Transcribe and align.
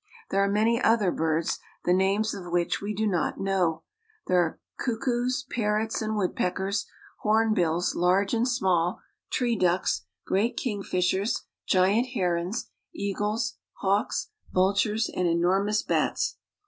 There 0.31 0.43
are 0.43 0.49
many 0.49 0.81
other 0.81 1.11
birds, 1.11 1.59
the 1.85 1.93
names 1.93 2.33
of 2.33 2.51
which 2.51 2.81
i 2.81 2.91
not 3.05 3.39
know. 3.39 3.83
There 4.25 4.39
are 4.39 4.59
cuckoos, 4.79 5.45
parrots, 5.51 6.01
and 6.01 6.15
woodpeckers 6.15 6.87
hombills, 7.23 7.93
large 7.93 8.33
and 8.33 8.47
small, 8.47 9.01
tree 9.29 9.55
ducks, 9.55 10.05
great 10.25 10.57
kingfishers. 10.57 11.13
LIFE 11.13 11.35
UPON 11.35 11.51
THE 11.53 11.67
KONGO 11.67 11.85
fgiant 12.07 12.13
herons, 12.13 12.69
eagles, 12.95 13.57
hawks, 13.81 14.31
vultures, 14.51 15.07
and 15.13 15.27
enormous 15.27 15.83
bats. 15.83 16.37